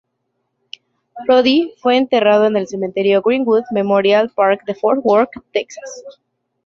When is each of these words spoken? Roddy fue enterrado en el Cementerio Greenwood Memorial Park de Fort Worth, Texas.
Roddy 1.27 1.75
fue 1.79 1.95
enterrado 1.95 2.47
en 2.47 2.57
el 2.57 2.67
Cementerio 2.67 3.21
Greenwood 3.21 3.65
Memorial 3.69 4.31
Park 4.35 4.63
de 4.65 4.73
Fort 4.73 4.99
Worth, 5.03 5.29
Texas. 5.53 6.03